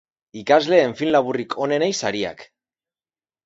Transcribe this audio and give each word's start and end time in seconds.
Ikasleen 0.41 0.95
film 1.03 1.11
laburrik 1.17 1.55
onenei 1.67 1.93
sariak. 2.01 2.45